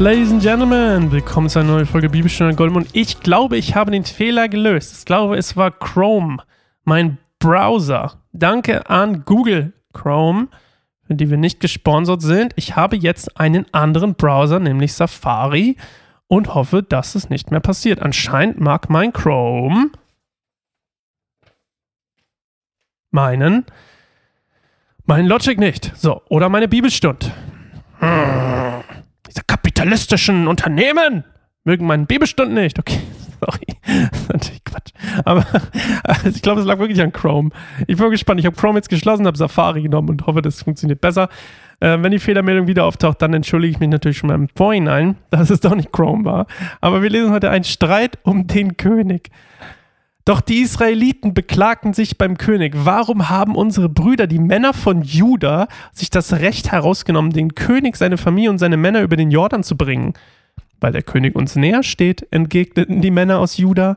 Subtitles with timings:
[0.00, 2.88] Ladies and Gentlemen, willkommen zu einer neuen Folge Bibelstunde Goldmund.
[2.94, 4.96] Ich glaube, ich habe den Fehler gelöst.
[4.96, 6.38] Ich glaube, es war Chrome,
[6.84, 8.14] mein Browser.
[8.32, 10.48] Danke an Google Chrome,
[11.06, 12.54] für die wir nicht gesponsert sind.
[12.56, 15.76] Ich habe jetzt einen anderen Browser, nämlich Safari,
[16.28, 18.00] und hoffe, dass es nicht mehr passiert.
[18.00, 19.90] Anscheinend mag mein Chrome
[23.10, 23.66] meinen,
[25.04, 25.92] meinen Logic nicht.
[25.94, 27.30] So, oder meine Bibelstund.
[27.98, 28.59] Hm,
[29.80, 31.24] kapitalistischen Unternehmen
[31.64, 32.78] mögen meinen Bibelstunden nicht.
[32.78, 33.00] Okay,
[33.40, 33.66] sorry.
[34.10, 34.92] Das ist natürlich Quatsch.
[35.24, 35.46] Aber
[36.04, 37.50] also ich glaube, es lag wirklich an Chrome.
[37.86, 38.40] Ich bin gespannt.
[38.40, 41.28] Ich habe Chrome jetzt geschlossen, habe Safari genommen und hoffe, das funktioniert besser.
[41.80, 45.16] Äh, wenn die Fehlermeldung wieder auftaucht, dann entschuldige ich mich natürlich schon mal im Vorhinein,
[45.30, 46.46] dass es doch nicht Chrome war.
[46.82, 49.30] Aber wir lesen heute einen Streit um den König.
[50.24, 55.66] Doch die Israeliten beklagten sich beim König, warum haben unsere Brüder, die Männer von Juda,
[55.92, 59.76] sich das Recht herausgenommen, den König, seine Familie und seine Männer über den Jordan zu
[59.76, 60.14] bringen?
[60.78, 63.96] Weil der König uns näher steht, entgegneten die Männer aus Juda.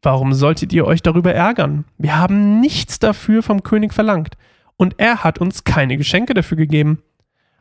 [0.00, 1.84] Warum solltet ihr euch darüber ärgern?
[1.98, 4.36] Wir haben nichts dafür vom König verlangt,
[4.76, 7.02] und er hat uns keine Geschenke dafür gegeben.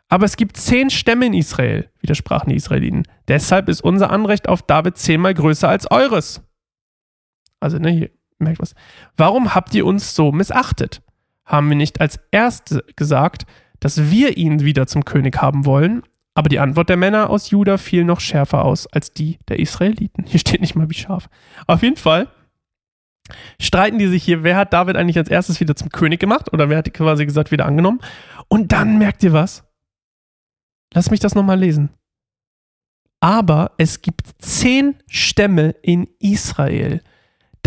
[0.08, 3.04] Aber es gibt zehn Stämme in Israel, widersprachen die Israeliten.
[3.28, 6.47] Deshalb ist unser Anrecht auf David zehnmal größer als eures.
[7.60, 8.76] Also, ne, hier merkt was.
[9.16, 11.02] Warum habt ihr uns so missachtet?
[11.46, 13.46] Haben wir nicht als Erste gesagt,
[13.80, 16.04] dass wir ihn wieder zum König haben wollen?
[16.34, 20.26] Aber die Antwort der Männer aus Juda fiel noch schärfer aus als die der Israeliten.
[20.28, 21.30] Hier steht nicht mal wie scharf.
[21.66, 22.28] Auf jeden Fall
[23.60, 26.70] streiten die sich hier, wer hat David eigentlich als erstes wieder zum König gemacht oder
[26.70, 28.02] wer hat quasi gesagt wieder angenommen.
[28.50, 29.64] Und dann merkt ihr was?
[30.94, 31.90] Lass mich das nochmal lesen.
[33.20, 37.02] Aber es gibt zehn Stämme in Israel.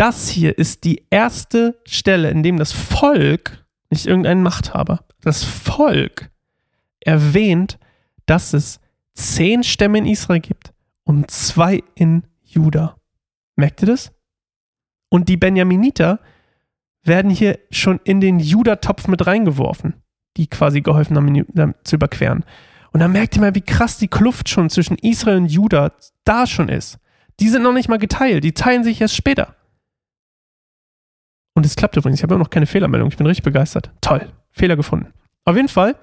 [0.01, 6.31] Das hier ist die erste Stelle, in dem das Volk, nicht irgendein Machthaber, das Volk
[7.01, 7.77] erwähnt,
[8.25, 8.79] dass es
[9.13, 12.95] zehn Stämme in Israel gibt und zwei in Juda.
[13.55, 14.11] Merkt ihr das?
[15.09, 16.19] Und die Benjaminiter
[17.03, 20.01] werden hier schon in den Judatopf mit reingeworfen,
[20.35, 22.43] die quasi geholfen haben, zu überqueren.
[22.91, 25.91] Und dann merkt ihr mal, wie krass die Kluft schon zwischen Israel und Juda
[26.23, 26.97] da schon ist.
[27.39, 29.57] Die sind noch nicht mal geteilt, die teilen sich erst später.
[31.53, 33.91] Und es klappt übrigens, ich habe immer noch keine Fehlermeldung, ich bin richtig begeistert.
[34.01, 35.13] Toll, Fehler gefunden.
[35.43, 35.95] Auf jeden Fall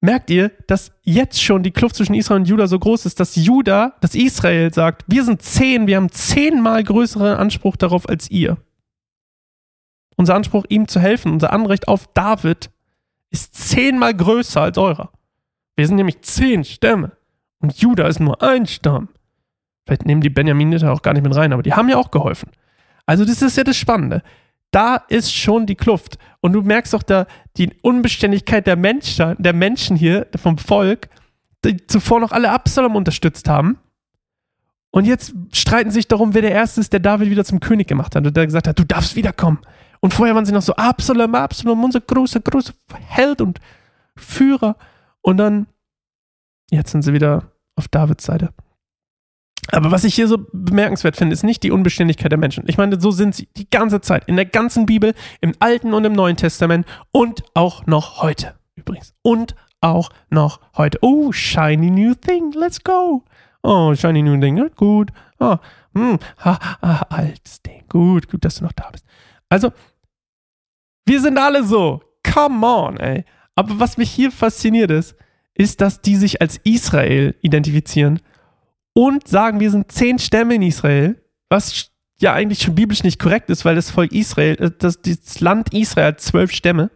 [0.00, 3.36] merkt ihr, dass jetzt schon die Kluft zwischen Israel und Juda so groß ist, dass
[3.36, 8.56] Juda, dass Israel sagt, wir sind zehn, wir haben zehnmal größeren Anspruch darauf als ihr.
[10.16, 12.70] Unser Anspruch, ihm zu helfen, unser Anrecht auf David
[13.30, 15.10] ist zehnmal größer als eurer.
[15.76, 17.12] Wir sind nämlich zehn Stämme.
[17.60, 19.08] Und Juda ist nur ein Stamm.
[19.86, 22.50] Vielleicht nehmen die Benjaminiter auch gar nicht mit rein, aber die haben ja auch geholfen.
[23.06, 24.22] Also, das ist ja das Spannende.
[24.70, 26.18] Da ist schon die Kluft.
[26.40, 27.26] Und du merkst auch da
[27.56, 31.08] die Unbeständigkeit der Menschen, der Menschen hier, vom Volk,
[31.64, 33.78] die zuvor noch alle Absalom unterstützt haben.
[34.90, 38.14] Und jetzt streiten sich darum, wer der Erste ist, der David wieder zum König gemacht
[38.14, 39.58] hat und der gesagt hat, du darfst wiederkommen.
[40.00, 42.74] Und vorher waren sie noch so, Absalom, Absalom, unser großer, großer
[43.06, 43.60] Held und
[44.16, 44.76] Führer.
[45.22, 45.66] Und dann,
[46.70, 48.52] jetzt sind sie wieder auf Davids Seite.
[49.70, 52.64] Aber was ich hier so bemerkenswert finde, ist nicht die Unbeständigkeit der Menschen.
[52.66, 56.04] Ich meine, so sind sie die ganze Zeit, in der ganzen Bibel, im Alten und
[56.04, 58.54] im Neuen Testament und auch noch heute.
[58.74, 59.14] Übrigens.
[59.22, 60.98] Und auch noch heute.
[61.02, 63.24] Oh, shiny new thing, let's go.
[63.62, 65.10] Oh, shiny new thing, gut.
[65.38, 65.56] Oh,
[65.94, 67.84] hm, ha, ha, altes Ding.
[67.88, 69.04] Gut, gut, dass du noch da bist.
[69.48, 69.72] Also,
[71.06, 72.00] wir sind alle so.
[72.22, 73.24] Come on, ey.
[73.54, 75.14] Aber was mich hier fasziniert ist,
[75.54, 78.20] ist, dass die sich als Israel identifizieren
[78.94, 83.50] und sagen, wir sind zehn Stämme in Israel, was ja eigentlich schon biblisch nicht korrekt
[83.50, 86.90] ist, weil das Volk Israel, äh, das, das Land Israel hat zwölf Stämme,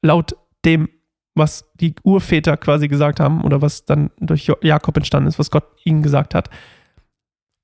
[0.00, 0.88] laut dem,
[1.34, 5.64] was die Urväter quasi gesagt haben oder was dann durch Jakob entstanden ist, was Gott
[5.84, 6.50] ihnen gesagt hat.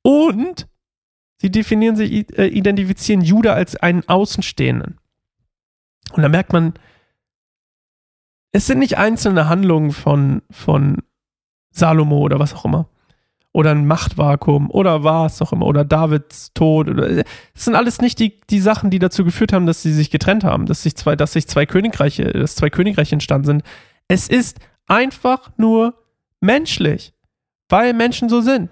[0.02, 0.68] Und
[1.40, 4.98] sie definieren sich, äh, identifizieren Judah als einen Außenstehenden.
[6.12, 6.74] Und da merkt man,
[8.52, 11.02] es sind nicht einzelne Handlungen von, von
[11.70, 12.88] Salomo oder was auch immer.
[13.52, 15.66] Oder ein Machtvakuum oder was auch immer.
[15.66, 16.88] Oder Davids Tod.
[16.88, 17.24] Oder, das
[17.54, 20.66] sind alles nicht die, die Sachen, die dazu geführt haben, dass sie sich getrennt haben,
[20.66, 23.62] dass sich zwei, dass sich zwei Königreiche, dass zwei Königreiche entstanden sind.
[24.06, 25.94] Es ist einfach nur
[26.40, 27.14] menschlich,
[27.68, 28.70] weil Menschen so sind.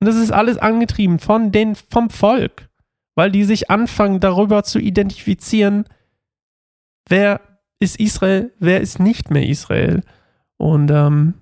[0.00, 2.68] Und das ist alles angetrieben von den, vom Volk,
[3.14, 5.84] weil die sich anfangen, darüber zu identifizieren,
[7.08, 7.40] wer
[7.80, 10.02] ist Israel, wer ist nicht mehr Israel.
[10.56, 11.34] Und ähm,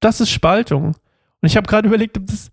[0.00, 0.94] das ist Spaltung.
[1.42, 2.50] Und ich habe gerade überlegt, ob das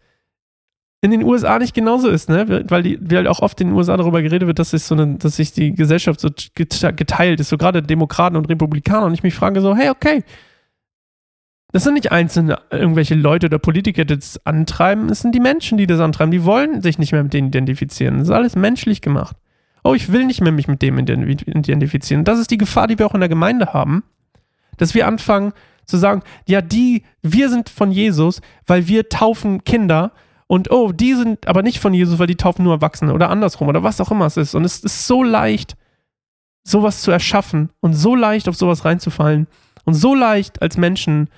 [1.02, 2.66] in den USA nicht genauso ist, ne?
[2.68, 4.96] Weil die, wie halt auch oft in den USA darüber geredet wird, dass sich so
[4.96, 9.06] eine, dass sich die Gesellschaft so geteilt ist, so gerade Demokraten und Republikaner.
[9.06, 10.24] Und ich mich frage so, hey, okay,
[11.72, 15.78] das sind nicht einzelne irgendwelche Leute oder Politiker, die das antreiben, es sind die Menschen,
[15.78, 16.32] die das antreiben.
[16.32, 18.18] Die wollen sich nicht mehr mit denen identifizieren.
[18.18, 19.38] Das ist alles menschlich gemacht.
[19.84, 22.26] Oh, ich will nicht mehr mich mit dem identifizieren.
[22.26, 24.04] Das ist die Gefahr, die wir auch in der Gemeinde haben,
[24.78, 25.54] dass wir anfangen
[25.90, 30.12] zu sagen, ja, die, wir sind von Jesus, weil wir taufen Kinder
[30.48, 33.68] und oh, die sind aber nicht von Jesus, weil die taufen nur Erwachsene oder andersrum
[33.68, 34.56] oder was auch immer es ist.
[34.56, 35.76] Und es ist so leicht,
[36.64, 39.48] sowas zu erschaffen und so leicht auf sowas reinzufallen
[39.86, 41.30] und so leicht als Menschen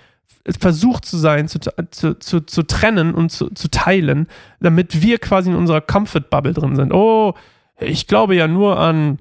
[0.59, 1.59] versucht zu sein, zu,
[1.91, 4.27] zu, zu, zu trennen und zu, zu teilen,
[4.59, 6.93] damit wir quasi in unserer Comfort-Bubble drin sind.
[6.93, 7.33] Oh,
[7.79, 9.19] ich glaube ja nur an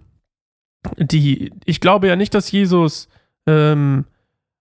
[0.98, 3.08] die, ich glaube ja nicht, dass Jesus
[3.46, 4.04] ähm,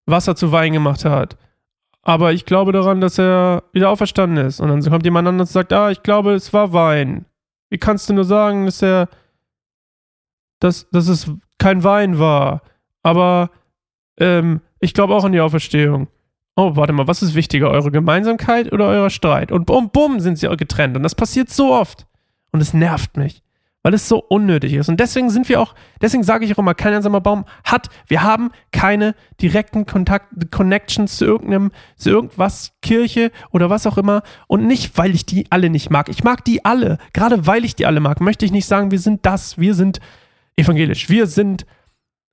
[0.09, 1.37] Wasser zu Wein gemacht hat.
[2.01, 4.59] Aber ich glaube daran, dass er wieder auferstanden ist.
[4.59, 7.25] Und dann kommt jemand anderes und sagt, ah, ich glaube, es war Wein.
[7.69, 9.09] Wie kannst du nur sagen, dass er,
[10.59, 12.61] dass, dass es kein Wein war?
[13.03, 13.51] Aber
[14.17, 16.07] ähm, ich glaube auch an die Auferstehung.
[16.55, 19.51] Oh, warte mal, was ist wichtiger, eure Gemeinsamkeit oder euer Streit?
[19.51, 20.97] Und bumm, bumm, sind sie getrennt.
[20.97, 22.07] Und das passiert so oft.
[22.51, 23.43] Und es nervt mich
[23.83, 24.89] weil es so unnötig ist.
[24.89, 28.23] Und deswegen sind wir auch, deswegen sage ich auch immer, kein einsamer Baum hat, wir
[28.23, 34.23] haben keine direkten Kontakt, Connections zu irgendeinem, zu irgendwas, Kirche oder was auch immer.
[34.47, 36.09] Und nicht, weil ich die alle nicht mag.
[36.09, 36.97] Ich mag die alle.
[37.13, 39.99] Gerade weil ich die alle mag, möchte ich nicht sagen, wir sind das, wir sind
[40.57, 41.65] evangelisch, wir sind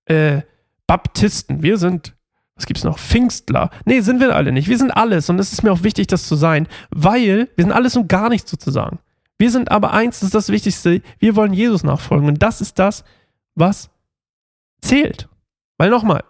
[0.07, 0.43] äh,
[0.87, 2.17] Baptisten, wir sind
[2.57, 2.99] was gibt's noch?
[2.99, 3.69] Pfingstler.
[3.85, 4.67] Nee, sind wir alle nicht.
[4.67, 5.29] Wir sind alles.
[5.29, 8.31] Und es ist mir auch wichtig, das zu sein, weil wir sind alles und gar
[8.31, 8.99] nichts sozusagen.
[9.39, 12.29] Wir sind aber eins, das ist das Wichtigste, wir wollen Jesus nachfolgen.
[12.29, 13.05] Und das ist das,
[13.55, 13.91] was
[14.81, 15.29] zählt.
[15.79, 16.25] Weil nochmal,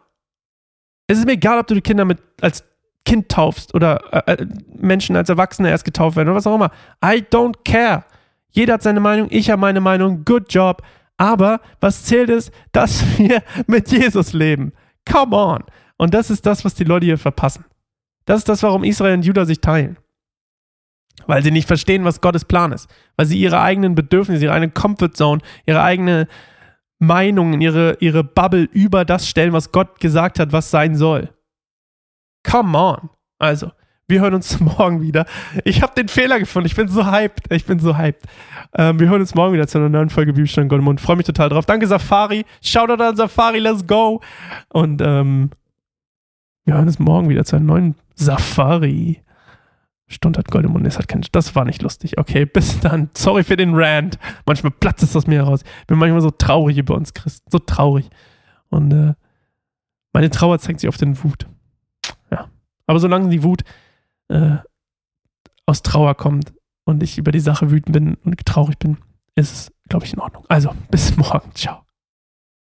[1.06, 2.64] es ist mir egal, ob du die Kinder mit als
[3.04, 6.72] Kind taufst oder äh, äh, Menschen als Erwachsene erst getauft werden oder was auch immer.
[7.04, 8.04] I don't care.
[8.50, 10.82] Jeder hat seine Meinung, ich habe meine Meinung, good job.
[11.16, 14.72] Aber was zählt ist, dass wir mit Jesus leben.
[15.10, 15.62] Come on.
[15.96, 17.64] Und das ist das, was die Leute hier verpassen.
[18.24, 19.96] Das ist das, warum Israel und Judah sich teilen
[21.26, 24.70] weil sie nicht verstehen, was Gottes Plan ist, weil sie ihre eigenen Bedürfnisse, ihre eigene
[24.70, 26.28] Comfortzone, ihre eigene
[26.98, 31.30] Meinung, ihre, ihre Bubble über das stellen, was Gott gesagt hat, was sein soll.
[32.42, 33.10] Come on.
[33.38, 33.70] Also,
[34.08, 35.26] wir hören uns morgen wieder.
[35.64, 36.66] Ich habe den Fehler gefunden.
[36.66, 37.52] Ich bin so hyped.
[37.52, 38.22] Ich bin so hyped.
[38.74, 41.00] Ähm, wir hören uns morgen wieder zu einer neuen Folge Bibelstein Gott im Mund.
[41.00, 41.66] Freue mich total drauf.
[41.66, 42.44] Danke, Safari.
[42.62, 43.58] Shoutout an Safari.
[43.58, 44.20] Let's go.
[44.68, 45.50] Und ähm,
[46.64, 49.22] wir hören uns morgen wieder zu einer neuen Safari.
[50.08, 51.24] Stund hat Gold im Mund, es hat kein.
[51.32, 52.18] Das war nicht lustig.
[52.18, 53.10] Okay, bis dann.
[53.14, 54.18] Sorry für den Rant.
[54.46, 55.62] Manchmal platzt es aus mir heraus.
[55.80, 57.50] Ich bin manchmal so traurig über uns Christen.
[57.50, 58.08] So traurig.
[58.68, 59.14] Und äh,
[60.12, 61.46] meine Trauer zeigt sich auf den Wut.
[62.30, 62.48] Ja.
[62.86, 63.62] Aber solange die Wut
[64.28, 64.56] äh,
[65.66, 66.52] aus Trauer kommt
[66.84, 68.98] und ich über die Sache wütend bin und traurig bin,
[69.34, 70.44] ist es, glaube ich, in Ordnung.
[70.48, 71.50] Also, bis morgen.
[71.54, 71.85] Ciao.